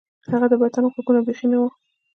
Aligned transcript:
د 0.27 0.27
هغه 0.33 0.47
د 0.49 0.53
بدن 0.61 0.85
غوږونه 0.93 1.19
بیخي 1.27 1.47
نه 1.51 1.57
وو 1.59 1.67